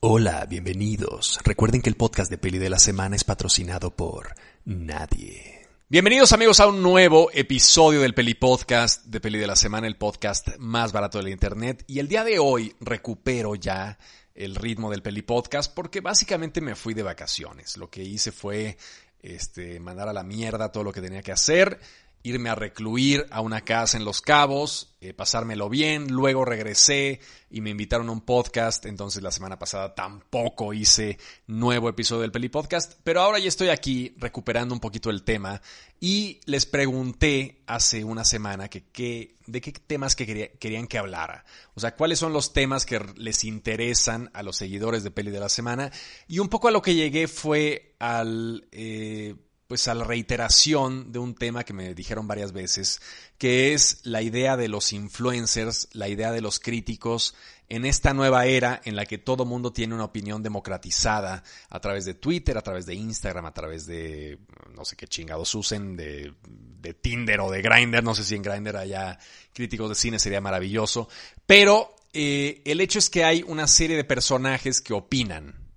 [0.00, 1.40] Hola, bienvenidos.
[1.42, 4.32] Recuerden que el podcast de Peli de la Semana es patrocinado por
[4.64, 5.66] nadie.
[5.88, 9.96] Bienvenidos amigos a un nuevo episodio del Peli Podcast de Peli de la Semana, el
[9.96, 11.82] podcast más barato de la internet.
[11.88, 13.98] Y el día de hoy recupero ya
[14.36, 17.76] el ritmo del Peli Podcast porque básicamente me fui de vacaciones.
[17.76, 18.78] Lo que hice fue
[19.20, 21.80] este, mandar a la mierda todo lo que tenía que hacer
[22.22, 27.60] irme a recluir a una casa en Los Cabos, eh, pasármelo bien, luego regresé y
[27.60, 32.48] me invitaron a un podcast, entonces la semana pasada tampoco hice nuevo episodio del Peli
[32.48, 35.62] Podcast, pero ahora ya estoy aquí recuperando un poquito el tema
[36.00, 41.44] y les pregunté hace una semana que, de qué temas que querían que hablara,
[41.74, 45.40] o sea, cuáles son los temas que les interesan a los seguidores de Peli de
[45.40, 45.92] la Semana
[46.26, 48.66] y un poco a lo que llegué fue al...
[48.72, 49.36] Eh,
[49.68, 53.02] pues a la reiteración de un tema que me dijeron varias veces,
[53.36, 57.34] que es la idea de los influencers, la idea de los críticos
[57.68, 62.06] en esta nueva era en la que todo mundo tiene una opinión democratizada a través
[62.06, 64.38] de Twitter, a través de Instagram, a través de
[64.74, 68.42] no sé qué chingados usen, de, de Tinder o de Grindr, no sé si en
[68.42, 69.18] Grindr haya
[69.52, 71.10] críticos de cine, sería maravilloso,
[71.44, 75.67] pero eh, el hecho es que hay una serie de personajes que opinan,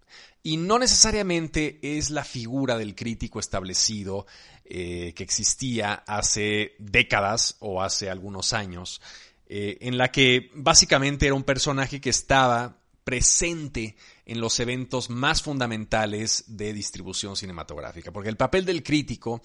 [0.43, 4.25] y no necesariamente es la figura del crítico establecido
[4.65, 9.01] eh, que existía hace décadas o hace algunos años,
[9.47, 15.41] eh, en la que básicamente era un personaje que estaba presente en los eventos más
[15.41, 19.41] fundamentales de distribución cinematográfica, porque el papel del crítico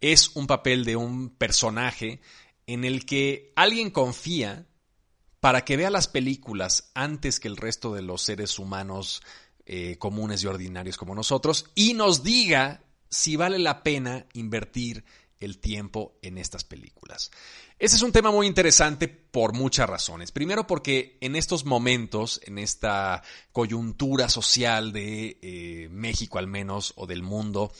[0.00, 2.20] es un papel de un personaje
[2.66, 4.66] en el que alguien confía
[5.40, 9.22] para que vea las películas antes que el resto de los seres humanos
[9.70, 15.04] eh, comunes y ordinarios como nosotros y nos diga si vale la pena invertir
[15.40, 17.30] el tiempo en estas películas.
[17.78, 20.32] Ese es un tema muy interesante por muchas razones.
[20.32, 27.06] Primero porque en estos momentos, en esta coyuntura social de eh, México al menos o
[27.06, 27.70] del mundo,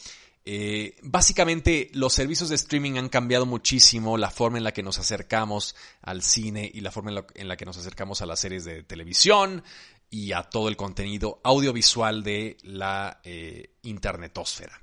[0.44, 4.98] eh, básicamente los servicios de streaming han cambiado muchísimo la forma en la que nos
[4.98, 8.82] acercamos al cine y la forma en la que nos acercamos a las series de
[8.82, 9.62] televisión,
[10.10, 14.80] y a todo el contenido audiovisual de la eh, internetosfera.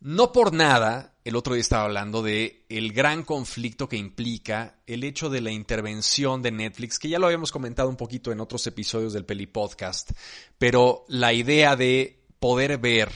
[0.00, 5.04] No por nada, el otro día estaba hablando de el gran conflicto que implica el
[5.04, 8.66] hecho de la intervención de Netflix, que ya lo habíamos comentado un poquito en otros
[8.66, 10.10] episodios del Peli Podcast,
[10.58, 13.10] pero la idea de poder ver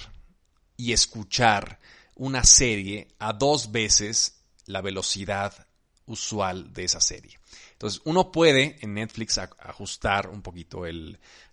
[0.77, 1.79] y escuchar
[2.17, 5.67] una serie a dos veces la velocidad
[6.07, 7.40] usual de esa serie.
[7.81, 10.83] Entonces, uno puede en Netflix ajustar un poquito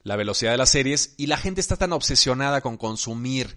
[0.03, 3.55] la velocidad de las series y la gente está tan obsesionada con consumir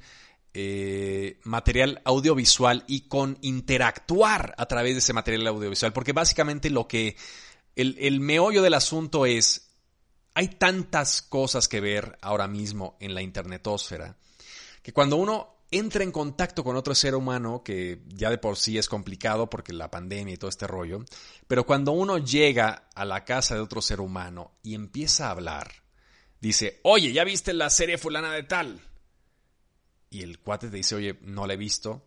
[0.55, 6.87] eh, material audiovisual y con interactuar a través de ese material audiovisual, porque básicamente lo
[6.87, 7.17] que
[7.75, 9.73] el, el meollo del asunto es,
[10.35, 14.17] hay tantas cosas que ver ahora mismo en la internetosfera,
[14.81, 18.79] que cuando uno entra en contacto con otro ser humano, que ya de por sí
[18.79, 21.05] es complicado porque la pandemia y todo este rollo,
[21.47, 25.71] pero cuando uno llega a la casa de otro ser humano y empieza a hablar,
[26.41, 28.81] dice, oye, ¿ya viste la serie fulana de tal?
[30.11, 32.07] Y el cuate te dice, oye, no la he visto.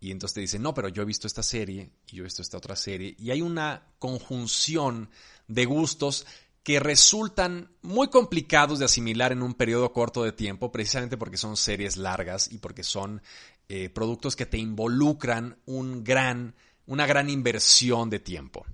[0.00, 2.42] Y entonces te dice, no, pero yo he visto esta serie y yo he visto
[2.42, 3.14] esta otra serie.
[3.18, 5.08] Y hay una conjunción
[5.46, 6.26] de gustos
[6.62, 11.56] que resultan muy complicados de asimilar en un periodo corto de tiempo, precisamente porque son
[11.56, 13.22] series largas y porque son
[13.68, 16.54] eh, productos que te involucran un gran,
[16.86, 18.64] una gran inversión de tiempo.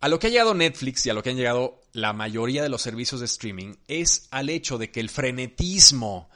[0.00, 2.68] A lo que ha llegado Netflix y a lo que han llegado la mayoría de
[2.68, 6.30] los servicios de streaming es al hecho de que el frenetismo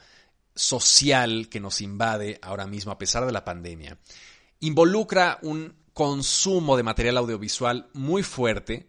[0.53, 3.97] social que nos invade ahora mismo a pesar de la pandemia
[4.59, 8.87] involucra un consumo de material audiovisual muy fuerte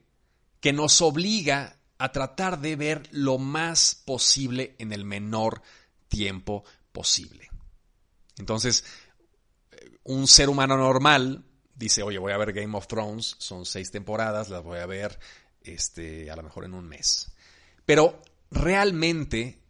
[0.61, 5.63] que nos obliga a tratar de ver lo más posible en el menor
[6.09, 7.51] tiempo posible.
[8.39, 8.85] Entonces,
[10.05, 14.49] un ser humano normal dice, oye, voy a ver Game of Thrones, son seis temporadas,
[14.49, 15.19] las voy a ver
[15.63, 17.33] este, a lo mejor en un mes.
[17.85, 18.21] Pero
[18.51, 19.61] realmente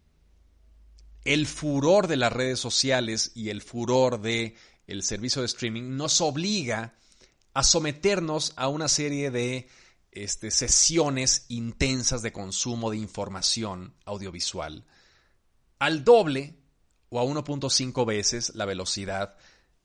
[1.25, 4.57] el furor de las redes sociales y el furor de
[4.87, 6.95] el servicio de streaming nos obliga
[7.53, 9.69] a someternos a una serie de
[10.17, 14.85] este, sesiones intensas de consumo de información audiovisual
[15.79, 16.57] al doble
[17.11, 19.37] o a 1.5 veces la velocidad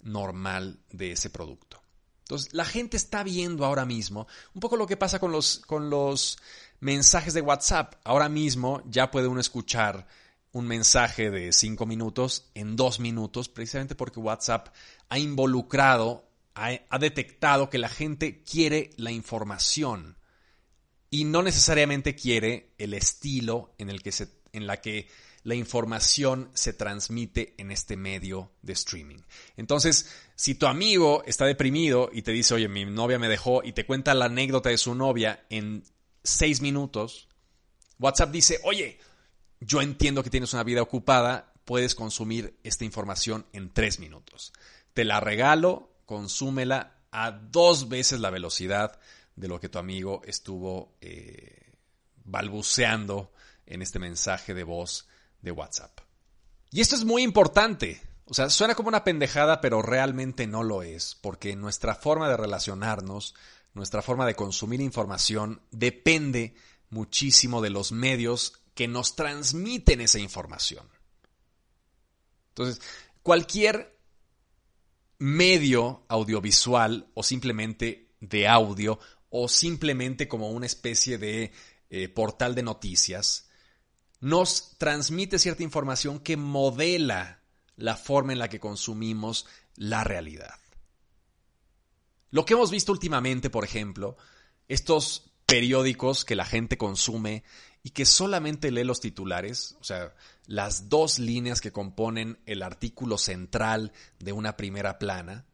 [0.03, 1.81] normal de ese producto.
[2.21, 5.89] Entonces, la gente está viendo ahora mismo un poco lo que pasa con los, con
[5.89, 6.37] los
[6.79, 7.95] mensajes de WhatsApp.
[8.05, 10.07] Ahora mismo ya puede uno escuchar
[10.53, 14.69] un mensaje de 5 minutos en 2 minutos, precisamente porque WhatsApp
[15.09, 20.17] ha involucrado, ha detectado que la gente quiere la información
[21.11, 25.07] y no necesariamente quiere el estilo en el que se en la que
[25.43, 29.19] la información se transmite en este medio de streaming.
[29.57, 33.73] Entonces, si tu amigo está deprimido y te dice, oye, mi novia me dejó y
[33.73, 35.83] te cuenta la anécdota de su novia en
[36.23, 37.27] seis minutos,
[37.97, 38.99] WhatsApp dice, oye,
[39.59, 44.53] yo entiendo que tienes una vida ocupada, puedes consumir esta información en tres minutos.
[44.93, 48.99] Te la regalo, consúmela a dos veces la velocidad
[49.35, 51.73] de lo que tu amigo estuvo eh,
[52.23, 53.31] balbuceando
[53.65, 55.07] en este mensaje de voz
[55.41, 55.99] de WhatsApp.
[56.71, 58.01] Y esto es muy importante.
[58.25, 62.37] O sea, suena como una pendejada, pero realmente no lo es, porque nuestra forma de
[62.37, 63.35] relacionarnos,
[63.73, 66.55] nuestra forma de consumir información, depende
[66.89, 70.87] muchísimo de los medios que nos transmiten esa información.
[72.49, 72.81] Entonces,
[73.21, 73.97] cualquier
[75.17, 78.99] medio audiovisual o simplemente de audio
[79.31, 81.51] o simplemente como una especie de
[81.89, 83.49] eh, portal de noticias,
[84.19, 87.41] nos transmite cierta información que modela
[87.75, 90.59] la forma en la que consumimos la realidad.
[92.29, 94.15] Lo que hemos visto últimamente, por ejemplo,
[94.67, 97.43] estos periódicos que la gente consume
[97.83, 100.13] y que solamente lee los titulares, o sea,
[100.45, 105.45] las dos líneas que componen el artículo central de una primera plana,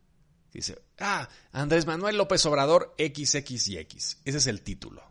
[0.54, 4.20] dice, ah, Andrés Manuel López Obrador XX X.
[4.26, 5.04] Ese es el título.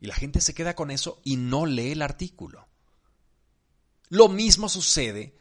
[0.00, 2.68] Y la gente se queda con eso y no lee el artículo.
[4.08, 5.36] Lo mismo sucede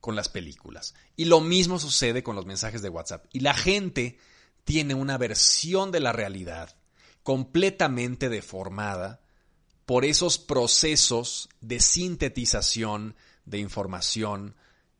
[0.00, 0.94] con las películas.
[1.16, 3.26] Y lo mismo sucede con los mensajes de WhatsApp.
[3.32, 4.18] Y la gente
[4.64, 6.76] tiene una versión de la realidad
[7.22, 9.20] completamente deformada
[9.86, 14.56] por esos procesos de sintetización de información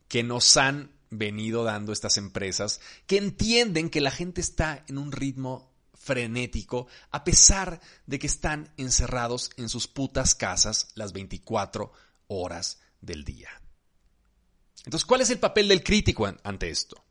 [0.09, 5.13] que nos han venido dando estas empresas, que entienden que la gente está en un
[5.13, 11.93] ritmo frenético a pesar de que están encerrados en sus putas casas las 24
[12.29, 13.49] horas del día.
[14.85, 17.03] Entonces, ¿cuál es el papel del crítico ante esto?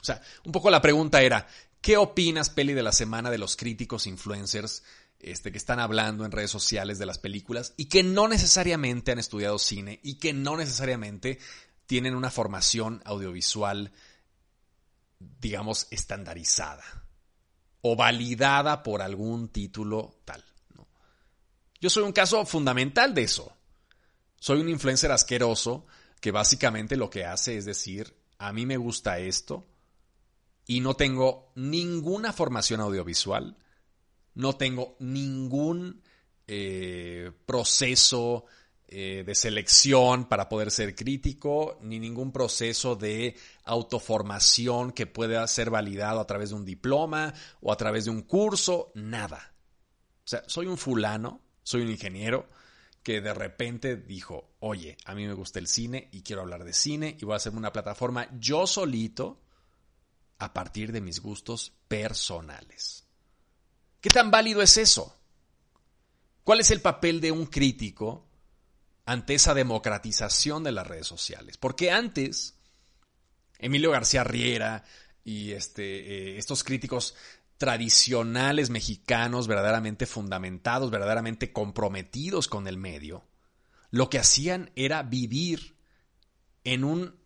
[0.00, 1.46] O sea, un poco la pregunta era,
[1.80, 4.82] ¿qué opinas, Peli, de la semana de los críticos influencers
[5.18, 9.18] este, que están hablando en redes sociales de las películas y que no necesariamente han
[9.18, 11.38] estudiado cine y que no necesariamente
[11.86, 13.92] tienen una formación audiovisual,
[15.18, 16.84] digamos, estandarizada
[17.80, 20.44] o validada por algún título tal?
[21.80, 23.56] Yo soy un caso fundamental de eso.
[24.38, 25.86] Soy un influencer asqueroso
[26.20, 29.66] que básicamente lo que hace es decir, a mí me gusta esto
[30.66, 33.56] y no tengo ninguna formación audiovisual,
[34.34, 36.02] no tengo ningún
[36.46, 38.46] eh, proceso
[38.88, 45.70] eh, de selección para poder ser crítico, ni ningún proceso de autoformación que pueda ser
[45.70, 49.54] validado a través de un diploma o a través de un curso, nada.
[50.24, 52.48] O sea, soy un fulano, soy un ingeniero,
[53.02, 56.72] que de repente dijo, oye, a mí me gusta el cine y quiero hablar de
[56.72, 59.40] cine y voy a hacerme una plataforma yo solito
[60.38, 63.04] a partir de mis gustos personales.
[64.00, 65.16] ¿Qué tan válido es eso?
[66.44, 68.25] ¿Cuál es el papel de un crítico
[69.06, 71.56] ante esa democratización de las redes sociales?
[71.56, 72.58] Porque antes,
[73.58, 74.84] Emilio García Riera
[75.24, 77.14] y este, eh, estos críticos
[77.56, 83.24] tradicionales mexicanos verdaderamente fundamentados, verdaderamente comprometidos con el medio,
[83.90, 85.76] lo que hacían era vivir
[86.64, 87.16] en un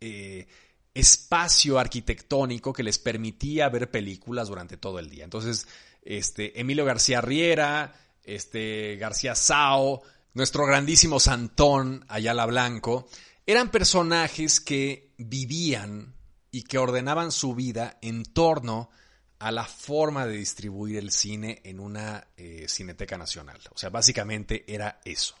[0.00, 0.46] eh,
[0.92, 5.24] espacio arquitectónico que les permitía ver películas durante todo el día.
[5.24, 5.68] Entonces,
[6.02, 7.94] este, Emilio García Riera,
[8.24, 10.02] este, García Sao,
[10.36, 13.08] nuestro grandísimo Santón Ayala Blanco,
[13.46, 16.14] eran personajes que vivían
[16.50, 18.90] y que ordenaban su vida en torno
[19.38, 23.58] a la forma de distribuir el cine en una eh, cineteca nacional.
[23.74, 25.36] O sea, básicamente era eso.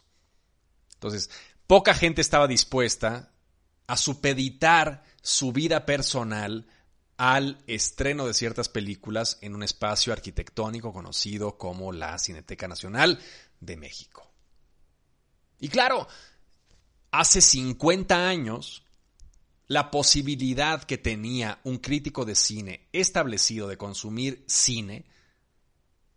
[0.94, 1.28] Entonces,
[1.66, 3.34] poca gente estaba dispuesta
[3.86, 6.68] a supeditar su vida personal
[7.18, 13.20] al estreno de ciertas películas en un espacio arquitectónico conocido como la Cineteca Nacional
[13.60, 14.26] de México.
[15.58, 16.06] Y claro,
[17.10, 18.84] hace 50 años
[19.68, 25.06] la posibilidad que tenía un crítico de cine establecido de consumir cine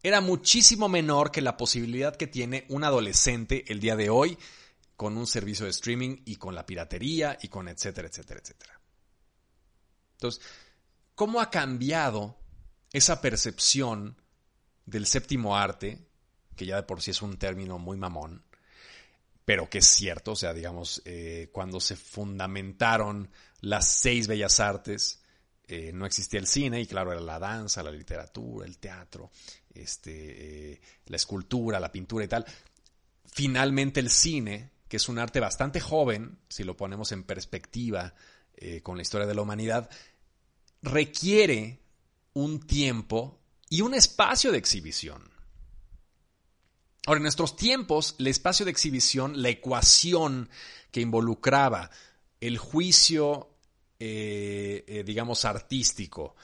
[0.03, 4.37] era muchísimo menor que la posibilidad que tiene un adolescente el día de hoy
[4.95, 8.79] con un servicio de streaming y con la piratería y con etcétera, etcétera, etcétera.
[10.13, 10.41] Entonces,
[11.15, 12.37] ¿cómo ha cambiado
[12.91, 14.21] esa percepción
[14.85, 16.07] del séptimo arte,
[16.55, 18.43] que ya de por sí es un término muy mamón,
[19.49, 25.23] pero que es cierto, o sea, digamos, eh, cuando se fundamentaron las seis bellas artes,
[25.67, 29.31] eh, no existía el cine y claro, era la danza, la literatura, el teatro,
[29.73, 32.45] este, eh, la escultura, la pintura y tal.
[33.25, 38.13] finalmente el cine, que es un arte bastante joven, si lo ponemos en perspectiva
[38.83, 39.89] con la historia de la humanidad,
[40.83, 41.79] requiere
[42.33, 45.38] un tiempo y un espacio de exhibición.
[47.09, 50.47] Ahora, en nuestros tiempos, el espacio de exhibición, la ecuación
[50.91, 51.89] que involucraba
[52.39, 53.49] el juicio,
[53.97, 56.35] eh, eh, digamos, artístico,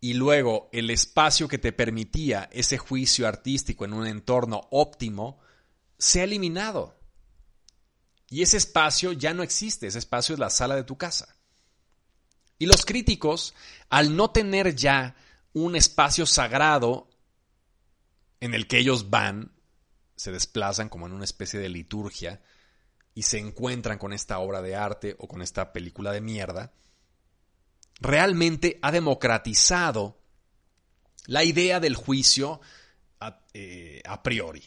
[0.00, 5.38] y luego el espacio que te permitía ese juicio artístico en un entorno óptimo,
[5.98, 6.98] se ha eliminado.
[8.28, 11.36] Y ese espacio ya no existe, ese espacio es la sala de tu casa.
[12.58, 13.54] Y los críticos,
[13.88, 15.14] al no tener ya
[15.52, 17.08] un espacio sagrado
[18.40, 19.52] en el que ellos van,
[20.18, 22.42] se desplazan como en una especie de liturgia
[23.14, 26.72] y se encuentran con esta obra de arte o con esta película de mierda,
[28.00, 30.18] realmente ha democratizado
[31.26, 32.60] la idea del juicio
[33.20, 34.64] a, eh, priori.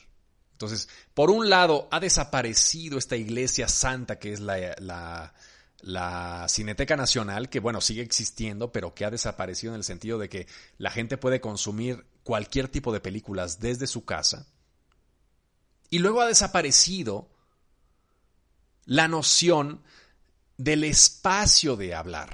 [0.54, 5.34] Entonces, por un lado, ha desaparecido esta iglesia santa que es la,
[5.82, 10.30] la, Cineteca Nacional, que bueno, sigue existiendo, pero que ha desaparecido en el sentido de
[10.30, 14.48] que la gente puede consumir cualquier tipo de películas desde su casa.
[15.92, 17.30] Y luego ha desaparecido
[18.86, 19.84] la noción
[20.58, 22.34] del espacio de hablar.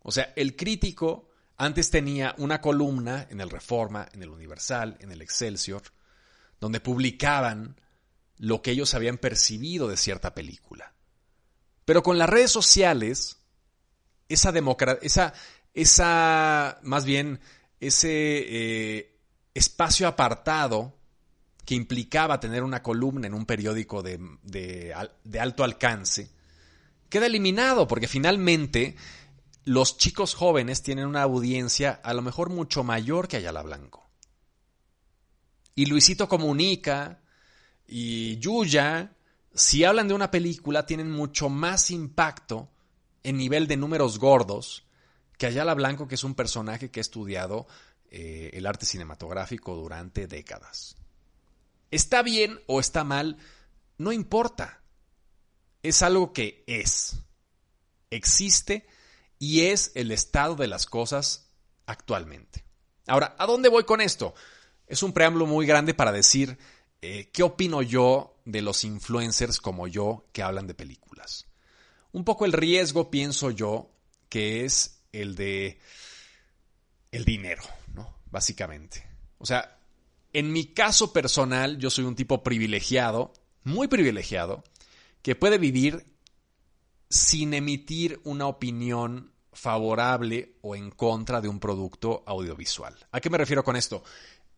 [0.00, 5.12] O sea, el crítico antes tenía una columna en el Reforma, en el Universal, en
[5.12, 5.82] el Excelsior,
[6.60, 7.80] donde publicaban
[8.38, 10.94] lo que ellos habían percibido de cierta película.
[11.84, 13.38] Pero con las redes sociales,
[14.28, 14.52] esa
[15.00, 15.32] esa,
[15.74, 17.38] esa, más bien,
[17.78, 19.20] ese eh,
[19.54, 20.98] espacio apartado
[21.64, 24.94] que implicaba tener una columna en un periódico de,
[25.38, 26.30] alto alcance,
[27.08, 28.96] queda eliminado porque finalmente
[29.64, 34.08] los chicos jóvenes tienen una audiencia a lo mejor mucho mayor que Ayala Blanco.
[35.74, 37.20] Y Luisito Comunica
[37.86, 39.12] y Yuya,
[39.54, 42.68] si hablan de una película, tienen mucho más impacto
[43.22, 44.84] en nivel de números gordos
[45.38, 47.66] que Ayala Blanco, que es un personaje que ha estudiado
[48.10, 50.96] eh, el arte cinematográfico durante décadas.
[51.92, 53.36] ¿Está bien o está mal?
[53.98, 54.82] No importa.
[55.82, 57.20] Es algo que es.
[58.10, 58.86] Existe
[59.38, 61.50] y es el estado de las cosas
[61.84, 62.64] actualmente.
[63.06, 64.34] Ahora, ¿a dónde voy con esto?
[64.86, 66.56] Es un preámbulo muy grande para decir
[67.02, 71.46] eh, qué opino yo de los influencers como yo que hablan de películas.
[72.12, 73.90] Un poco el riesgo, pienso yo,
[74.30, 75.78] que es el de
[77.10, 78.16] el dinero, ¿no?
[78.30, 79.06] Básicamente.
[79.36, 79.78] O sea,
[80.32, 83.32] en mi caso personal, yo soy un tipo privilegiado,
[83.64, 84.64] muy privilegiado,
[85.22, 86.06] que puede vivir
[87.08, 92.96] sin emitir una opinión favorable o en contra de un producto audiovisual.
[93.10, 94.02] ¿A qué me refiero con esto?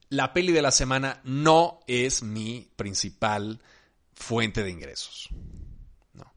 [0.09, 3.61] La peli de la semana no es mi principal
[4.13, 5.29] fuente de ingresos.
[6.13, 6.33] No.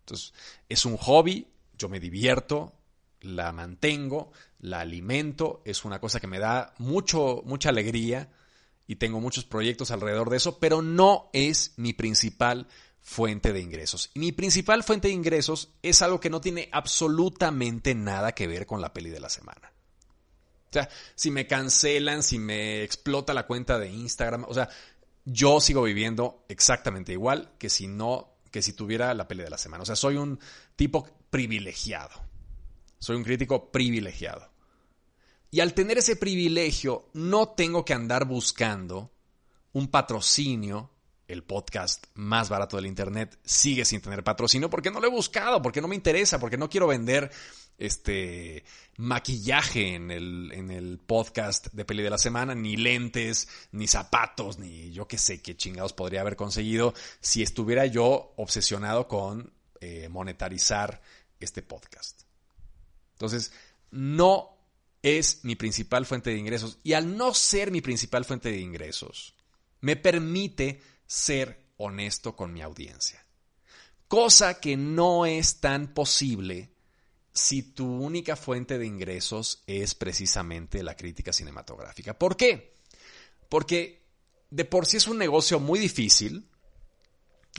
[0.00, 0.34] Entonces,
[0.68, 1.46] es un hobby,
[1.78, 2.74] yo me divierto,
[3.20, 8.28] la mantengo, la alimento, es una cosa que me da mucho, mucha alegría
[8.86, 12.66] y tengo muchos proyectos alrededor de eso, pero no es mi principal
[13.00, 14.10] fuente de ingresos.
[14.14, 18.66] Y mi principal fuente de ingresos es algo que no tiene absolutamente nada que ver
[18.66, 19.72] con la peli de la semana.
[20.70, 24.68] O sea, si me cancelan, si me explota la cuenta de Instagram, o sea,
[25.24, 29.58] yo sigo viviendo exactamente igual que si no, que si tuviera la peli de la
[29.58, 29.82] semana.
[29.82, 30.40] O sea, soy un
[30.74, 32.20] tipo privilegiado.
[32.98, 34.50] Soy un crítico privilegiado.
[35.54, 39.12] Y al tener ese privilegio, no tengo que andar buscando
[39.72, 40.90] un patrocinio
[41.28, 45.62] el podcast más barato del Internet sigue sin tener patrocinio porque no lo he buscado,
[45.62, 47.30] porque no me interesa, porque no quiero vender
[47.78, 48.64] este
[48.96, 54.58] maquillaje en el, en el podcast de peli de la semana, ni lentes, ni zapatos,
[54.58, 60.08] ni yo qué sé qué chingados podría haber conseguido si estuviera yo obsesionado con eh,
[60.08, 61.00] monetarizar
[61.38, 62.22] este podcast.
[63.12, 63.52] Entonces,
[63.92, 64.53] no
[65.04, 69.34] es mi principal fuente de ingresos y al no ser mi principal fuente de ingresos,
[69.82, 73.22] me permite ser honesto con mi audiencia.
[74.08, 76.72] Cosa que no es tan posible
[77.34, 82.18] si tu única fuente de ingresos es precisamente la crítica cinematográfica.
[82.18, 82.72] ¿Por qué?
[83.50, 84.06] Porque
[84.48, 86.48] de por sí es un negocio muy difícil.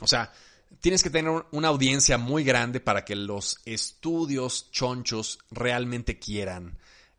[0.02, 0.32] O sea,
[0.80, 6.76] tienes que tener una audiencia muy grande para que los estudios chonchos realmente quieran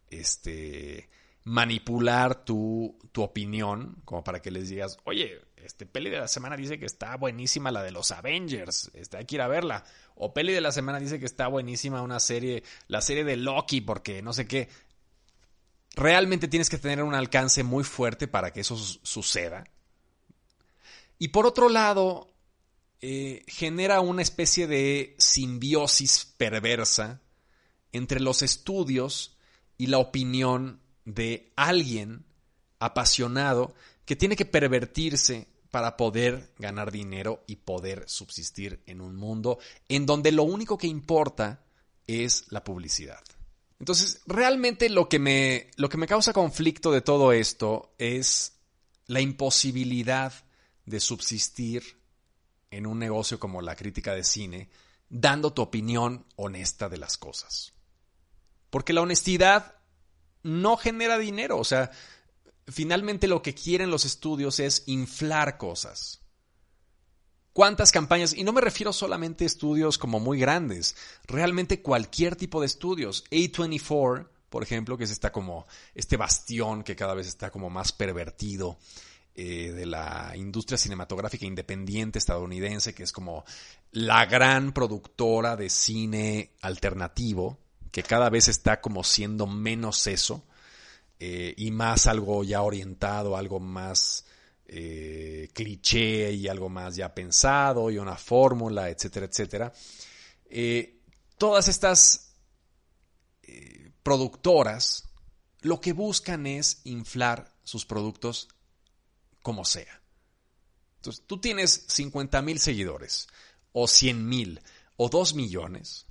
[0.09, 1.09] este,
[1.43, 6.55] manipular tu, tu opinión, como para que les digas, oye, este, peli de la semana
[6.55, 9.83] dice que está buenísima la de los Avengers, este, hay que ir a verla.
[10.15, 13.81] O peli de la semana dice que está buenísima una serie, la serie de Loki,
[13.81, 14.69] porque no sé qué.
[15.95, 19.63] Realmente tienes que tener un alcance muy fuerte para que eso suceda.
[21.19, 22.33] Y por otro lado,
[23.01, 27.21] eh, genera una especie de simbiosis perversa
[27.91, 29.36] entre los estudios
[29.77, 32.25] y la opinión de alguien
[32.79, 33.73] apasionado
[34.05, 40.05] que tiene que pervertirse para poder ganar dinero y poder subsistir en un mundo en
[40.05, 41.65] donde lo único que importa
[42.07, 43.23] es la publicidad.
[43.79, 48.53] Entonces, realmente lo que me, lo que me causa conflicto de todo esto es
[49.05, 50.33] la imposibilidad
[50.85, 52.01] de subsistir
[52.71, 54.69] en un negocio como la crítica de cine,
[55.09, 57.73] dando tu opinión honesta de las cosas.
[58.77, 59.73] Porque la honestidad
[60.43, 61.89] no genera dinero, o sea,
[62.67, 66.21] finalmente lo que quieren los estudios es inflar cosas.
[67.53, 68.35] ¿Cuántas campañas?
[68.35, 73.23] Y no me refiero solamente a estudios como muy grandes, realmente cualquier tipo de estudios.
[73.31, 75.65] A24, por ejemplo, que es como
[75.95, 78.77] este bastión que cada vez está como más pervertido
[79.33, 83.43] eh, de la industria cinematográfica independiente estadounidense, que es como
[83.89, 87.57] la gran productora de cine alternativo,
[87.91, 90.45] que cada vez está como siendo menos eso
[91.19, 94.25] eh, y más algo ya orientado, algo más
[94.67, 99.73] eh, cliché y algo más ya pensado y una fórmula, etcétera, etcétera.
[100.49, 101.01] Eh,
[101.37, 102.23] todas estas
[104.03, 105.03] productoras
[105.61, 108.47] lo que buscan es inflar sus productos
[109.41, 110.01] como sea.
[110.97, 113.27] Entonces, tú tienes 50 mil seguidores,
[113.71, 114.61] o 100 mil,
[114.97, 116.06] o 2 millones.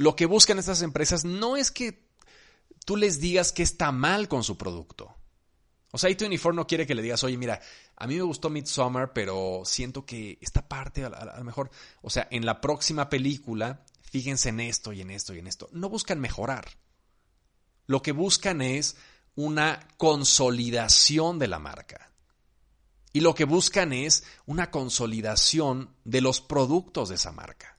[0.00, 2.08] Lo que buscan estas empresas no es que
[2.86, 5.14] tú les digas que está mal con su producto.
[5.90, 7.60] O sea, A24 no quiere que le digas, oye, mira,
[7.96, 12.26] a mí me gustó Midsommar, pero siento que esta parte, a, lo mejor, o sea,
[12.30, 15.68] en la próxima película, fíjense en esto y en esto y en esto.
[15.70, 16.66] No buscan mejorar.
[17.86, 18.96] Lo que buscan es
[19.34, 22.10] una consolidación de la marca.
[23.12, 27.76] Y lo que buscan es una consolidación de los productos de esa marca.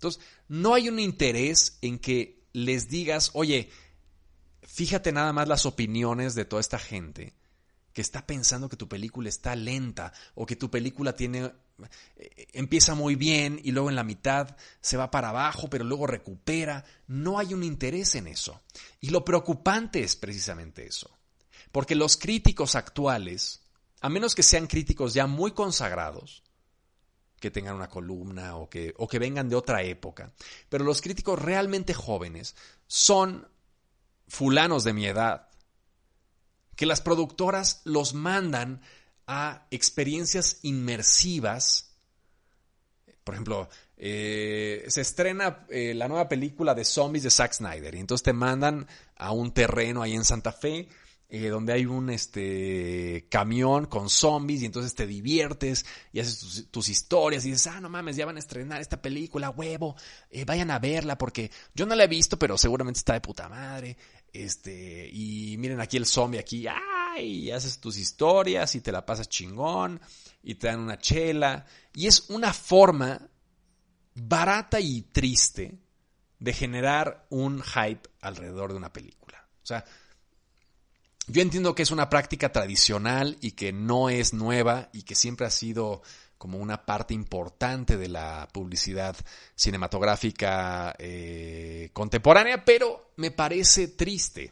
[0.00, 3.68] Entonces, no hay un interés en que les digas, oye,
[4.62, 7.34] fíjate nada más las opiniones de toda esta gente
[7.92, 11.52] que está pensando que tu película está lenta o que tu película tiene
[12.16, 16.06] eh, empieza muy bien y luego en la mitad se va para abajo, pero luego
[16.06, 16.82] recupera.
[17.06, 18.62] No hay un interés en eso.
[19.02, 21.10] Y lo preocupante es precisamente eso.
[21.72, 23.60] Porque los críticos actuales,
[24.00, 26.42] a menos que sean críticos ya muy consagrados,
[27.40, 30.32] que tengan una columna o que, o que vengan de otra época.
[30.68, 32.54] Pero los críticos realmente jóvenes
[32.86, 33.48] son
[34.28, 35.48] fulanos de mi edad,
[36.76, 38.82] que las productoras los mandan
[39.26, 41.96] a experiencias inmersivas.
[43.24, 47.98] Por ejemplo, eh, se estrena eh, la nueva película de zombies de Zack Snyder y
[47.98, 50.88] entonces te mandan a un terreno ahí en Santa Fe
[51.32, 56.88] eh, donde hay un este, camión con zombies y entonces te diviertes y haces tus,
[56.88, 59.94] historias y dices, ah, no mames, ya van a estrenar esta película, huevo,
[60.28, 63.48] eh, vayan a verla porque yo no la he visto, pero seguramente está de puta
[63.48, 63.96] madre.
[64.32, 69.06] Este, y miren aquí el zombie aquí, ay, y haces tus historias y te la
[69.06, 70.00] pasas chingón
[70.42, 71.64] y te dan una chela.
[71.94, 73.30] Y es una forma
[74.14, 75.78] barata y triste
[76.40, 79.46] de generar un hype alrededor de una película.
[79.62, 79.84] O sea,
[81.30, 85.46] yo entiendo que es una práctica tradicional y que no es nueva y que siempre
[85.46, 86.02] ha sido
[86.38, 89.14] como una parte importante de la publicidad
[89.54, 94.50] cinematográfica eh, contemporánea, pero me parece triste.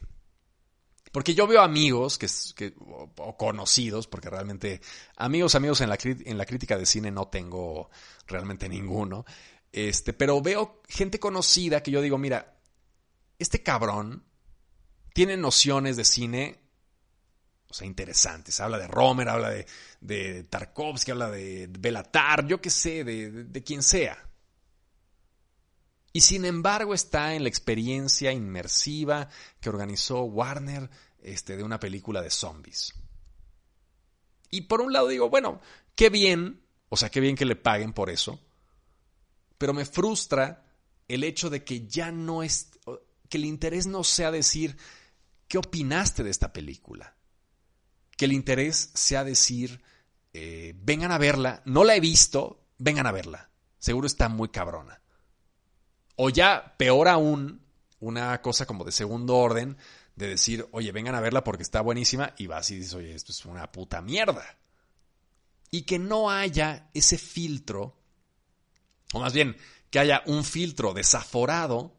[1.10, 2.74] Porque yo veo amigos que,
[3.16, 4.82] o, conocidos, porque realmente
[5.16, 7.88] amigos, amigos en la, en la crítica de cine no tengo
[8.26, 9.24] realmente ninguno,
[9.72, 12.58] este, pero veo gente conocida que yo digo, mira,
[13.38, 14.24] este cabrón
[15.14, 16.67] tiene nociones de cine
[17.70, 18.58] o sea, interesantes.
[18.60, 19.66] Habla de Romer, habla de,
[20.00, 24.26] de Tarkovsky, habla de Belatar, yo qué sé, de, de, quien sea.
[26.12, 29.28] Y sin embargo está en la experiencia inmersiva
[29.60, 30.88] que organizó Warner
[31.20, 32.94] este, de una película de zombies.
[34.50, 35.60] Y por un lado digo, bueno,
[35.94, 38.40] qué bien, o sea, qué bien que le paguen por eso,
[39.58, 40.64] pero me frustra
[41.06, 42.70] el hecho de que ya no es,
[43.28, 44.78] que el interés no sea decir,
[45.48, 47.17] ¿qué opinaste de esta película?
[48.18, 49.80] Que el interés sea decir,
[50.34, 53.48] eh, vengan a verla, no la he visto, vengan a verla.
[53.78, 55.00] Seguro está muy cabrona.
[56.16, 57.64] O ya, peor aún,
[58.00, 59.78] una cosa como de segundo orden,
[60.16, 63.30] de decir, oye, vengan a verla porque está buenísima, y vas y dices, oye, esto
[63.30, 64.58] es una puta mierda.
[65.70, 67.96] Y que no haya ese filtro,
[69.12, 69.56] o más bien,
[69.90, 71.96] que haya un filtro desaforado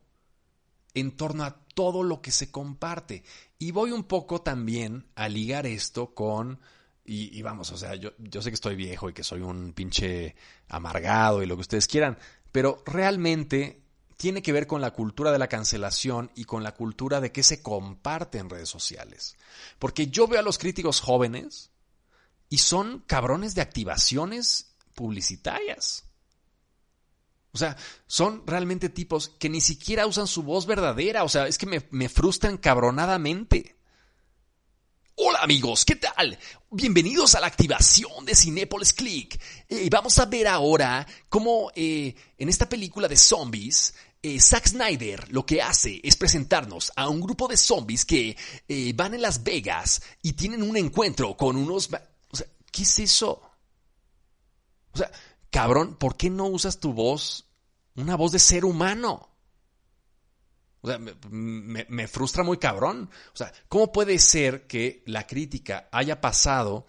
[0.93, 3.23] en torno a todo lo que se comparte.
[3.57, 6.59] Y voy un poco también a ligar esto con
[7.05, 10.35] y, vamos, o sea, yo, yo sé que estoy viejo y que soy un pinche
[10.67, 12.17] amargado y lo que ustedes quieran,
[12.51, 13.81] pero realmente
[14.17, 17.43] tiene que ver con la cultura de la cancelación y con la cultura de qué
[17.43, 19.37] se comparte en redes sociales.
[19.79, 21.71] Porque yo veo a los críticos jóvenes
[22.49, 26.08] y son cabrones de activaciones publicitarias.
[27.51, 31.23] O sea, son realmente tipos que ni siquiera usan su voz verdadera.
[31.23, 33.79] O sea, es que me, me frustran cabronadamente.
[35.21, 36.39] Hola amigos, ¿qué tal?
[36.71, 39.37] Bienvenidos a la activación de Cinepolis Click.
[39.67, 45.29] Eh, vamos a ver ahora cómo eh, en esta película de zombies, eh, Zack Snyder
[45.33, 48.37] lo que hace es presentarnos a un grupo de zombies que
[48.95, 51.89] van en Las Vegas y tienen un encuentro con unos...
[52.31, 53.41] O sea, ¿qué es eso?
[54.93, 55.11] O sea,
[55.49, 57.45] cabrón, ¿por qué no usas tu voz,
[57.95, 59.29] una voz de ser humano?
[60.81, 63.09] O sea, me, frustra muy cabrón.
[63.33, 66.87] O sea, ¿cómo puede ser que la crítica haya pasado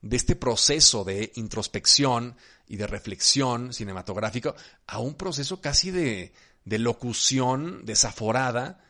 [0.00, 2.36] de este proceso de introspección
[2.68, 4.54] y de reflexión cinematográfico
[4.86, 6.32] a un proceso casi de,
[6.64, 8.84] de locución desaforada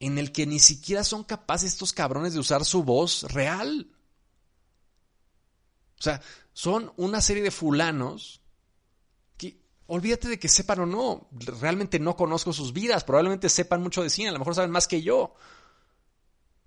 [0.00, 3.90] en el que ni siquiera son capaces estos cabrones de usar su voz real?
[5.98, 8.40] O sea, son una serie de fulanos
[9.88, 11.28] olvídate de que sepan o no.
[11.60, 13.04] Realmente no conozco sus vidas.
[13.04, 14.28] Probablemente sepan mucho de cine.
[14.28, 15.34] A lo mejor saben más que yo.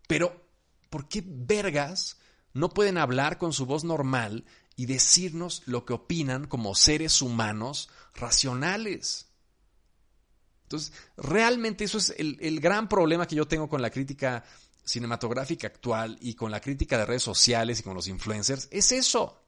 [0.07, 0.45] Pero,
[0.89, 2.17] ¿por qué vergas
[2.53, 7.89] no pueden hablar con su voz normal y decirnos lo que opinan como seres humanos
[8.15, 9.27] racionales?
[10.63, 14.43] Entonces, realmente eso es el, el gran problema que yo tengo con la crítica
[14.83, 18.67] cinematográfica actual y con la crítica de redes sociales y con los influencers.
[18.71, 19.43] Es eso.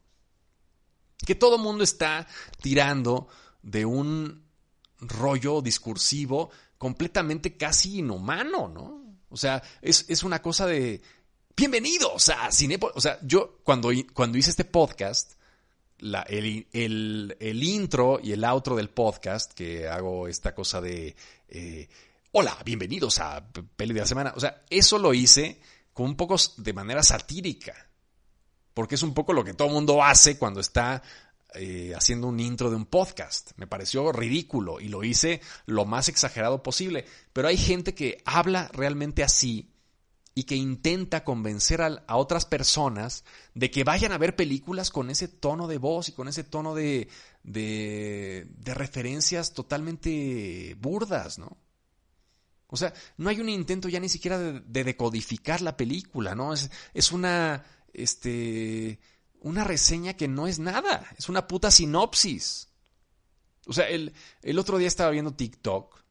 [1.25, 2.27] Que todo mundo está
[2.61, 3.29] tirando
[3.63, 4.45] de un
[4.99, 9.03] rollo discursivo completamente casi inhumano, ¿no?
[9.29, 11.01] O sea, es, una cosa de
[11.57, 12.95] bienvenidos a Cinepolis.
[12.95, 15.33] O sea, yo cuando, cuando hice este podcast,
[15.99, 21.15] la, el, el, intro y el outro del podcast, que hago esta cosa de
[21.47, 21.87] eh,
[22.31, 23.43] hola, bienvenidos a
[23.75, 24.33] Peli de la Semana.
[24.35, 25.61] O sea, eso lo hice
[25.93, 27.73] con un poco de manera satírica.
[28.73, 31.01] Porque es un poco lo que todo mundo hace cuando está
[31.55, 33.51] eh, haciendo un intro de un podcast.
[33.57, 37.05] Me pareció ridículo y lo hice lo más exagerado posible.
[37.31, 39.73] Pero hay gente que habla realmente así
[40.35, 45.27] y que intenta convencer a, otras personas de que vayan a ver películas con ese
[45.27, 47.07] tono de voz y con ese tono de,
[47.43, 51.57] de, referencias totalmente burdas, ¿no?
[52.67, 56.53] O sea, no hay un intento ya ni siquiera de, de decodificar la película, ¿no?
[56.53, 57.63] Es, es una,
[57.93, 58.99] este,
[59.43, 62.69] una reseña que no es nada, es una puta sinopsis.
[63.67, 66.03] O sea, el, el otro día estaba viendo TikTok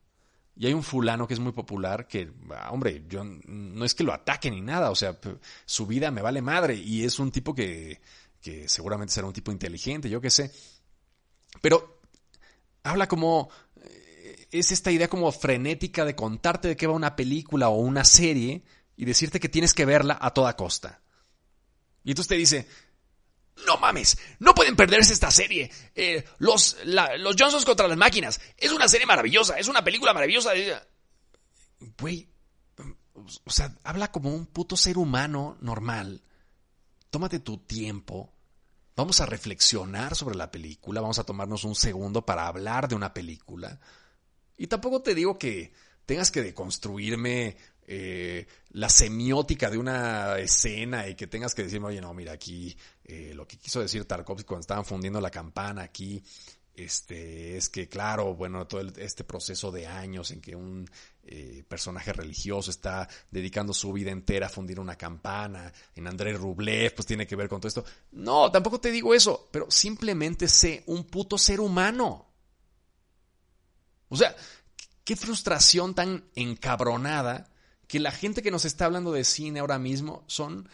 [0.57, 4.05] y hay un fulano que es muy popular que, ah, hombre, yo no es que
[4.05, 5.19] lo ataque ni nada, o sea,
[5.65, 8.01] su vida me vale madre y es un tipo que,
[8.41, 10.53] que seguramente será un tipo inteligente, yo qué sé.
[11.63, 12.01] Pero
[12.83, 13.49] habla como,
[13.83, 18.05] eh, es esta idea como frenética de contarte de qué va una película o una
[18.05, 18.63] serie
[18.97, 21.01] y decirte que tienes que verla a toda costa.
[22.05, 22.69] Y entonces te dice,
[23.67, 25.71] no mames, no pueden perderse esta serie.
[25.95, 28.41] Eh, los, los Johnsons contra las máquinas.
[28.57, 30.53] Es una serie maravillosa, es una película maravillosa.
[31.99, 32.29] Güey,
[33.45, 36.23] o sea, habla como un puto ser humano normal.
[37.11, 38.33] Tómate tu tiempo.
[38.97, 41.01] Vamos a reflexionar sobre la película.
[41.01, 43.81] Vamos a tomarnos un segundo para hablar de una película.
[44.57, 45.73] Y tampoco te digo que
[46.07, 52.01] tengas que deconstruirme eh, la semiótica de una escena y que tengas que decirme, oye,
[52.01, 56.23] no, mira, aquí eh, lo que quiso decir Tarkovsky cuando estaban fundiendo la campana aquí,
[56.75, 60.89] este, es que claro, bueno, todo este proceso de años en que un
[61.25, 66.95] eh, personaje religioso está dedicando su vida entera a fundir una campana, en Andrés Rublev,
[66.95, 67.85] pues tiene que ver con todo esto.
[68.13, 72.27] No, tampoco te digo eso, pero simplemente sé un puto ser humano.
[74.09, 74.35] O sea,
[75.05, 77.52] qué frustración tan encabronada
[77.93, 80.67] que la gente que nos está hablando de cine ahora mismo son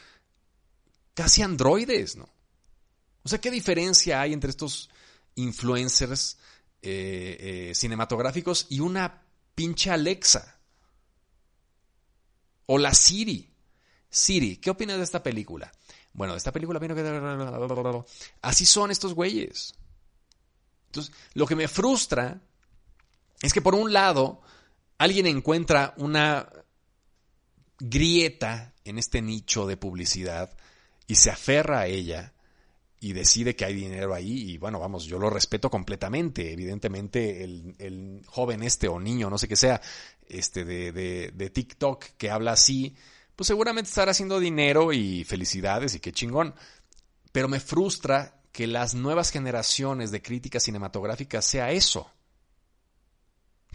[1.14, 2.28] casi androides, ¿no?
[3.24, 4.88] O sea, ¿qué diferencia hay entre estos
[5.35, 6.38] influencers
[6.81, 9.20] eh, eh, cinematográficos y una
[9.57, 10.61] pinche Alexa?
[12.66, 13.52] O la Siri.
[14.09, 15.72] Siri, ¿qué opinas de esta película?
[16.12, 18.04] Bueno, de esta película vino que...
[18.42, 19.74] Así son estos güeyes.
[20.87, 22.40] Entonces, lo que me frustra
[23.42, 24.40] es que por un lado
[24.98, 26.48] alguien encuentra una
[27.78, 30.56] grieta en este nicho de publicidad
[31.06, 32.32] y se aferra a ella
[33.00, 36.52] y decide que hay dinero ahí y bueno, vamos, yo lo respeto completamente.
[36.52, 39.80] Evidentemente el, joven este o niño, no sé qué sea,
[40.28, 42.96] este de, de, de TikTok que habla así,
[43.36, 46.54] pues seguramente estará haciendo dinero y felicidades y qué chingón.
[47.30, 52.10] Pero me frustra que las nuevas generaciones de crítica cinematográfica sea eso.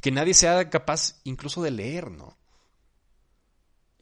[0.02, 2.38] Que nadie sea capaz incluso de leer, ¿no?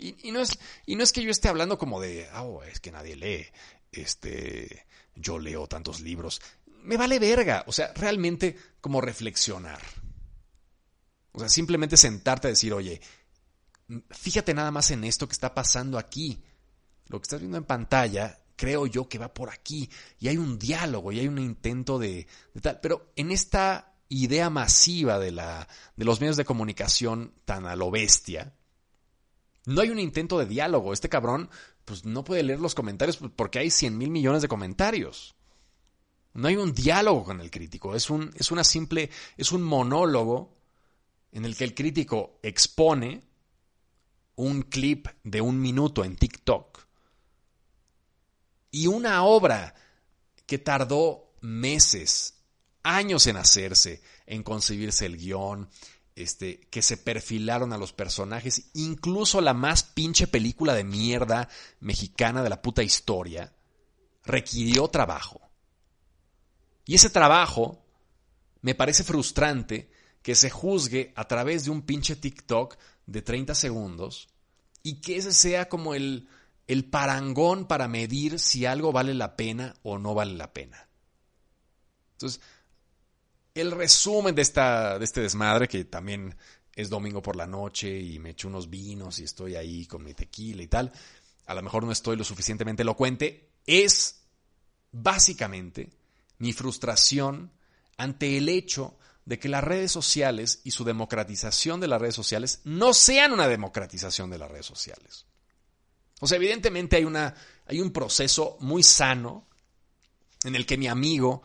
[0.01, 2.91] Y, no es, y no es que yo esté hablando como de, oh, es que
[2.91, 3.45] nadie lee,
[3.91, 6.41] este, yo leo tantos libros.
[6.83, 9.79] Me vale verga, o sea, realmente como reflexionar.
[11.33, 12.99] O sea, simplemente sentarte a decir, oye,
[14.09, 16.43] fíjate nada más en esto que está pasando aquí.
[17.07, 19.89] Lo que estás viendo en pantalla, creo yo que va por aquí.
[20.19, 22.25] Y hay un diálogo y hay un intento de,
[22.59, 22.79] tal.
[22.81, 27.91] Pero en esta idea masiva de, la, de los medios de comunicación tan a lo
[27.91, 28.53] bestia,
[29.73, 30.93] no hay un intento de diálogo.
[30.93, 31.49] Este cabrón,
[31.86, 35.36] pues no puede leer los comentarios porque hay 100 mil millones de comentarios.
[36.34, 37.95] No hay un diálogo con el crítico.
[37.95, 40.57] Es, un, es una simple, es un monólogo
[41.31, 43.23] en el que el crítico expone
[44.36, 46.79] un clip de un minuto en TikTok
[48.71, 49.75] y una obra
[50.45, 52.36] que tardó meses,
[52.84, 55.69] años en hacerse, en concebirse el guion,
[56.15, 62.43] este, que se perfilaron a los personajes, incluso la más pinche película de mierda mexicana
[62.43, 63.54] de la puta historia,
[64.26, 65.41] requirió trabajo.
[66.86, 67.86] Y ese trabajo
[68.62, 69.89] me parece frustrante
[70.21, 74.30] que se juzgue a través de un pinche TikTok de 30 segundos
[74.84, 76.28] y que ese sea como el,
[76.67, 80.89] el parangón para medir si algo vale la pena o no vale la pena.
[82.13, 82.41] Entonces,
[83.53, 86.35] el resumen de, esta, de este desmadre, que también
[86.75, 90.13] es domingo por la noche y me echo unos vinos y estoy ahí con mi
[90.13, 90.91] tequila y tal,
[91.45, 94.21] a lo mejor no estoy lo suficientemente elocuente, es
[94.91, 95.89] básicamente
[96.39, 97.51] mi frustración
[97.97, 102.61] ante el hecho de que las redes sociales y su democratización de las redes sociales
[102.63, 105.25] no sean una democratización de las redes sociales.
[106.19, 107.35] O sea, evidentemente hay, una,
[107.67, 109.47] hay un proceso muy sano
[110.43, 111.43] en el que mi amigo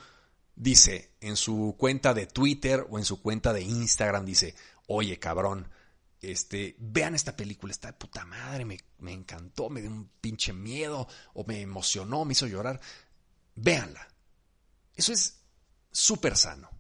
[0.55, 4.55] dice en su cuenta de Twitter o en su cuenta de Instagram, dice,
[4.87, 5.69] oye cabrón,
[6.21, 10.53] este, vean esta película, está de puta madre, me, me encantó, me dio un pinche
[10.53, 12.81] miedo o me emocionó, me hizo llorar.
[13.55, 14.09] Véanla.
[14.95, 15.41] Eso es
[15.91, 16.71] súper sano.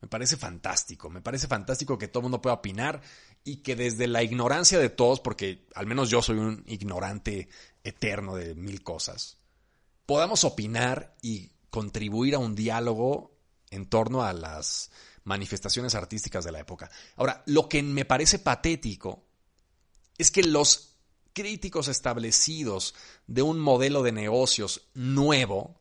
[0.00, 3.00] Me parece fantástico, me parece fantástico que todo el mundo pueda opinar
[3.44, 7.48] y que desde la ignorancia de todos, porque al menos yo soy un ignorante
[7.84, 9.38] eterno de mil cosas,
[10.04, 13.31] podamos opinar y contribuir a un diálogo
[13.72, 14.90] en torno a las
[15.24, 16.90] manifestaciones artísticas de la época.
[17.16, 19.24] Ahora, lo que me parece patético
[20.18, 20.96] es que los
[21.32, 22.94] críticos establecidos
[23.26, 25.80] de un modelo de negocios nuevo,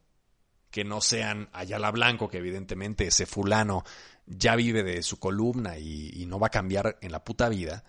[0.69, 3.83] que no sean Ayala Blanco, que evidentemente ese fulano
[4.25, 7.83] ya vive de su columna y, no va a cambiar en la puta vida,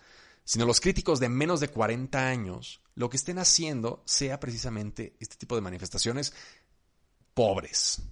[0.45, 5.37] sino los críticos de menos de 40 años, lo que estén haciendo sea precisamente este
[5.37, 6.35] tipo de manifestaciones
[7.35, 8.03] pobres.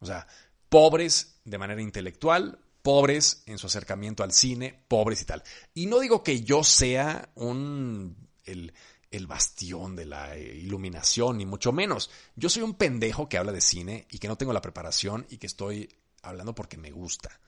[0.00, 0.26] O sea,
[0.70, 5.42] pobres de manera intelectual, pobres en su acercamiento al cine, pobres y tal.
[5.74, 8.72] Y no digo que yo sea un el,
[9.10, 12.10] el, bastión de la iluminación, ni mucho menos.
[12.36, 15.36] Yo soy un pendejo que habla de cine y que no tengo la preparación y
[15.36, 17.38] que estoy hablando porque me gusta.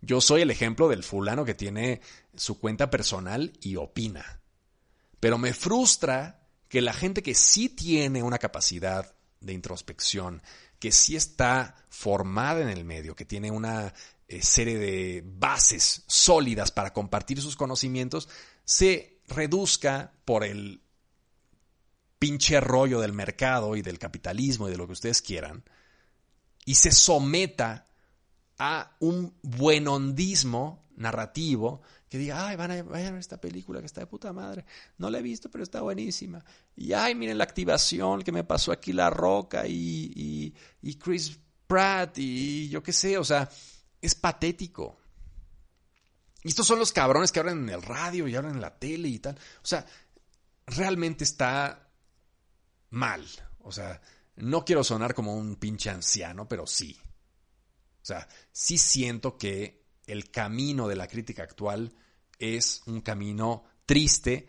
[0.00, 2.00] Yo soy el ejemplo del fulano que tiene
[2.34, 4.40] su cuenta personal y opina.
[5.20, 10.42] Pero me frustra que la gente que sí tiene una capacidad de introspección,
[10.82, 13.94] que sí está formada en el medio, que tiene una
[14.26, 18.28] eh, serie de bases sólidas para compartir sus conocimientos,
[18.64, 20.82] se reduzca por el
[22.18, 25.62] pinche rollo del mercado y del capitalismo y de lo que ustedes quieran,
[26.64, 27.86] y se someta
[28.58, 31.82] a un buenondismo narrativo
[32.12, 34.66] que diga, ay, van a, vayan a ver esta película que está de puta madre.
[34.98, 36.44] No la he visto, pero está buenísima.
[36.76, 42.18] Y ay, miren la activación que me pasó aquí La Roca y, y, Chris Pratt
[42.18, 43.48] y yo qué sé, o sea,
[44.02, 45.00] es patético.
[46.42, 49.08] Y estos son los cabrones que hablan en el radio y hablan en la tele
[49.08, 49.36] y tal.
[49.36, 49.86] O sea,
[50.66, 51.88] realmente está
[52.90, 53.26] mal.
[53.60, 54.02] O sea,
[54.36, 57.00] no quiero sonar como un pinche anciano, pero sí.
[58.02, 61.94] O sea, sí siento que el camino de la crítica actual
[62.42, 64.48] es un camino triste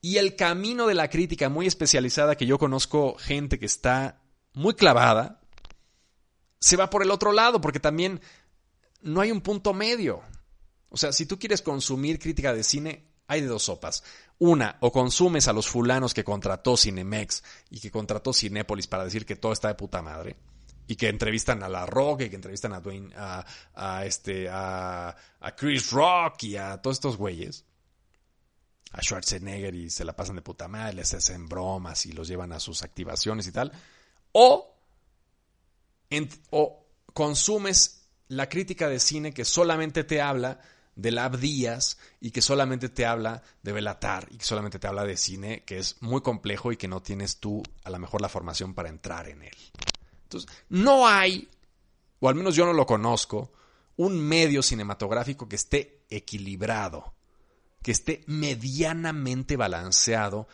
[0.00, 4.22] y el camino de la crítica muy especializada que yo conozco gente que está
[4.54, 5.40] muy clavada,
[6.60, 8.20] se va por el otro lado porque también
[9.02, 10.22] no hay un punto medio.
[10.88, 14.02] O sea, si tú quieres consumir crítica de cine, hay de dos sopas.
[14.38, 19.26] Una, o consumes a los fulanos que contrató Cinemex y que contrató Cinépolis para decir
[19.26, 20.36] que todo está de puta madre
[20.88, 25.14] y que entrevistan a La Rock y que entrevistan a Dwayne, a, este, a,
[25.54, 27.66] Chris Rock y a todos estos güeyes.
[28.92, 32.52] A Schwarzenegger y se la pasan de puta madre, les hacen bromas y los llevan
[32.52, 33.70] a sus activaciones y tal.
[34.32, 34.74] o,
[36.50, 40.58] o consumes la crítica de cine que solamente te habla
[40.94, 45.04] de Lab Díaz y que solamente te habla de Belatar y que solamente te habla
[45.04, 48.30] de cine que es muy complejo y que no tienes tú a lo mejor la
[48.30, 49.56] formación para entrar en él.
[50.28, 51.48] Entonces, no hay,
[52.20, 53.50] o al menos yo no lo conozco,
[53.96, 57.14] un medio cinematográfico que esté equilibrado,
[57.82, 60.46] que esté medianamente balanceado,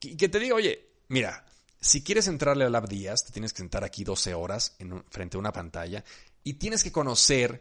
[0.00, 1.44] y que te diga, oye, mira,
[1.80, 5.40] si quieres entrarle a Lab te tienes que sentar aquí 12 horas en frente a
[5.40, 6.04] una pantalla
[6.44, 7.60] y tienes que conocer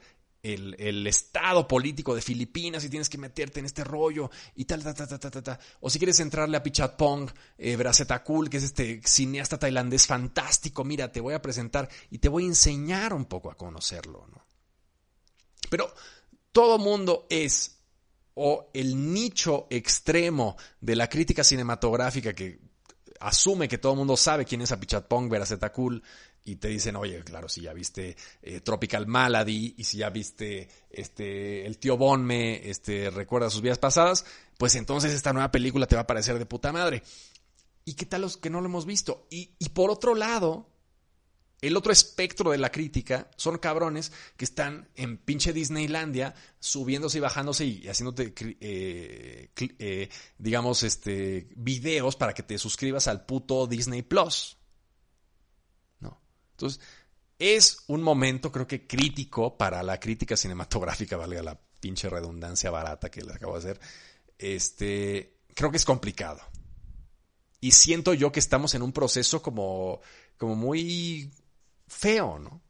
[0.53, 4.93] el, estado político de Filipinas y tienes que meterte en este rollo y tal, tal,
[4.93, 5.59] tal, tal, tal, tal.
[5.81, 7.77] O si quieres entrarle a Pichatpong, eh,
[8.49, 12.47] que es este cineasta tailandés fantástico, mira, te voy a presentar y te voy a
[12.47, 14.45] enseñar un poco a conocerlo, ¿no?
[15.69, 15.93] Pero
[16.51, 17.77] todo mundo es
[18.39, 22.59] o el nicho extremo de la crítica cinematográfica que
[23.19, 25.29] asume que todo el mundo sabe quién es Apichatpong,
[25.73, 26.03] Cool,
[26.47, 30.69] y te dicen, oye, claro, si ya viste eh, Tropical Malady y si ya viste
[30.89, 34.25] este, el tío Bonme, este, recuerda sus vidas pasadas,
[34.57, 37.03] pues entonces esta nueva película te va a parecer de puta madre.
[37.83, 39.27] ¿Y qué tal los que no lo hemos visto?
[39.29, 40.69] Y, y por otro lado,
[41.61, 47.21] el otro espectro de la crítica son cabrones que están en pinche Disneylandia subiéndose y
[47.21, 54.03] bajándose y haciéndote, eh, eh, digamos, este, videos para que te suscribas al puto Disney
[54.03, 54.56] Plus.
[56.57, 56.81] Entonces,
[57.37, 63.09] es un momento, creo que crítico para la crítica cinematográfica, valga la pinche redundancia barata
[63.09, 63.79] que le acabo de hacer.
[64.39, 66.41] Este, creo que es complicado.
[67.61, 70.01] Y siento yo que estamos en un proceso como,
[70.37, 71.31] como muy
[71.87, 72.61] feo, ¿no?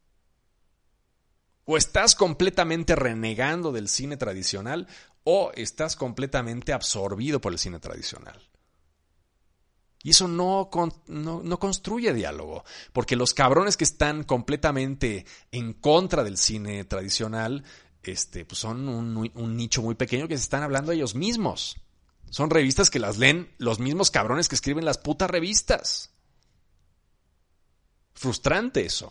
[1.64, 4.88] O estás completamente renegando del cine tradicional
[5.24, 8.42] o estás completamente absorbido por el cine tradicional.
[10.08, 10.70] Y eso no,
[11.08, 17.66] no, construye diálogo, porque los cabrones que están completamente en contra del cine tradicional,
[18.04, 21.76] este, pues son un nicho muy pequeño que se están hablando ellos mismos.
[22.30, 26.12] Son revistas que las leen los mismos cabrones que escriben las putas revistas.
[28.14, 29.08] Frustrante eso.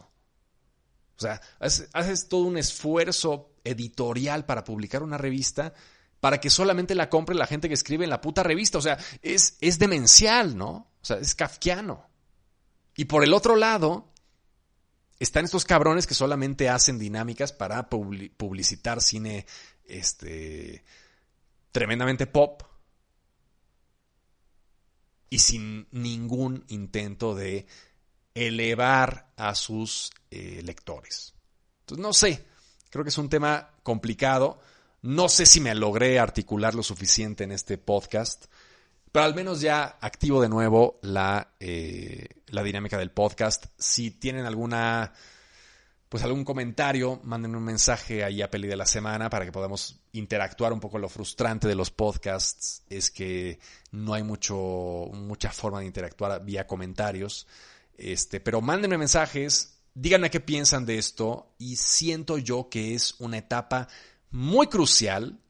[1.19, 5.75] O sea, haces, todo un esfuerzo editorial para publicar una revista
[6.21, 8.79] para que solamente la compre la gente que escribe en la puta revista.
[8.79, 10.91] O sea, es, es demencial, ¿no?
[11.01, 12.09] O sea, es kafkiano.
[12.97, 14.13] Y por el otro lado,
[15.19, 19.47] están estos cabrones que solamente hacen dinámicas para publicitar cine
[19.85, 20.85] este,
[21.73, 22.63] tremendamente pop
[25.29, 27.67] y sin ningún intento de
[28.35, 31.35] elevar a sus eh, lectores.
[31.81, 32.47] Entonces, no sé,
[32.91, 34.61] creo que es un tema complicado.
[35.03, 38.47] No sé si me logré articular lo suficiente en este podcast,
[39.13, 43.67] pero al menos ya activo de nuevo la, eh, la dinámica del podcast.
[43.79, 45.13] Si tienen alguna,
[46.09, 50.01] pues algún comentario, manden un mensaje ahí a Peli de la Semana para que podamos
[50.13, 50.99] interactuar un poco.
[50.99, 53.59] Lo frustrante de los podcasts es que
[53.93, 54.57] no hay mucho,
[55.13, 57.47] mucha forma de interactuar vía comentarios.
[57.97, 63.39] Este, pero mándenme mensajes, díganme qué piensan de esto y siento yo que es una
[63.39, 63.89] etapa
[64.37, 65.41] muy crucial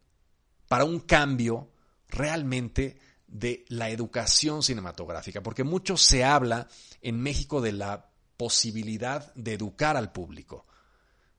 [0.69, 1.73] para un cambio
[2.09, 2.97] realmente
[3.27, 6.69] de la educación cinematográfica, porque mucho se habla
[7.03, 10.67] en México de la posibilidad de educar al público.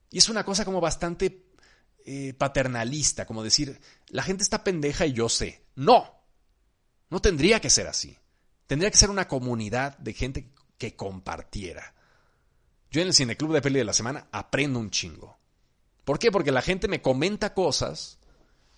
[0.09, 1.45] Y es una cosa como bastante
[2.05, 3.79] eh, paternalista, como decir,
[4.09, 5.63] la gente está pendeja y yo sé.
[5.75, 6.21] No,
[7.09, 8.17] no tendría que ser así.
[8.67, 11.95] Tendría que ser una comunidad de gente que compartiera.
[12.91, 15.37] Yo en el Cineclub de Peli de la Semana aprendo un chingo.
[16.07, 16.31] ¿Por qué?
[16.31, 18.17] Porque la gente me comenta cosas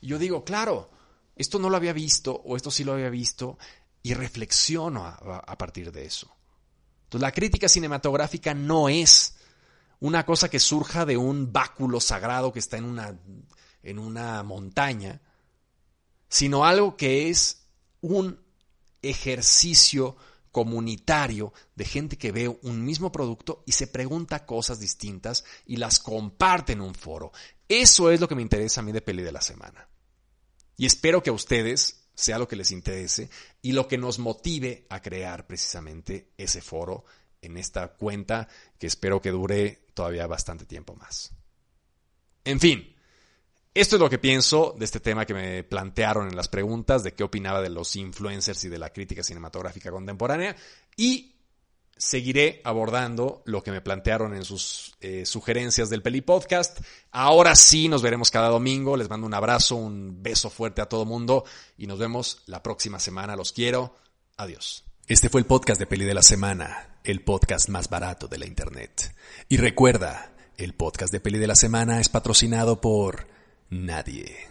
[0.02, 0.89] y yo digo, claro,
[1.36, 3.60] esto no lo había visto o esto sí lo había visto
[4.02, 6.36] y reflexiono a, partir de eso.
[7.04, 9.36] Entonces la crítica cinematográfica no es
[10.00, 13.15] una cosa que surja de un báculo sagrado que está en una,
[13.84, 15.22] en una montaña,
[16.30, 17.68] sino algo que es
[18.02, 18.39] un
[19.04, 20.18] ejercicio
[20.52, 26.00] comunitario de gente que ve un mismo producto y se pregunta cosas distintas y las
[26.00, 27.32] comparte en un foro.
[27.68, 29.88] Eso es lo que me interesa a mí de Peli de la Semana.
[30.78, 33.30] Y espero que a ustedes sea lo que les interese
[33.62, 37.06] y lo que nos motive a crear precisamente ese foro
[37.41, 38.47] en esta cuenta
[38.78, 41.32] que espero que dure todavía bastante tiempo más.
[42.43, 42.95] En fin,
[43.80, 47.13] esto es lo que pienso de este tema que me plantearon en las preguntas, de
[47.13, 50.53] qué opinaba de los influencers y de la crítica cinematográfica contemporánea.
[50.97, 51.36] Y
[51.95, 56.82] seguiré abordando lo que me plantearon en sus eh, sugerencias del Peli Podcast.
[57.11, 58.97] Ahora sí, nos veremos cada domingo.
[58.97, 61.45] Les mando un abrazo, un beso fuerte a todo mundo
[61.77, 63.38] y nos vemos la próxima semana.
[63.38, 63.95] Los quiero.
[64.36, 64.84] Adiós.
[65.07, 68.45] Este fue el podcast de Peli de la Semana, el podcast más barato de la
[68.45, 69.15] Internet.
[69.47, 73.39] Y recuerda, el podcast de Peli de la Semana es patrocinado por
[73.72, 74.49] nadie.